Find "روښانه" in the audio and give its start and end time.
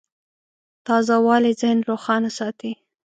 1.89-2.29